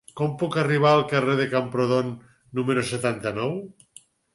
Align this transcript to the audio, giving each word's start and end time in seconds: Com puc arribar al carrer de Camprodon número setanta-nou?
Com 0.19 0.31
puc 0.43 0.55
arribar 0.61 0.93
al 0.93 1.03
carrer 1.11 1.37
de 1.41 1.47
Camprodon 1.53 2.11
número 2.61 2.89
setanta-nou? 2.97 3.61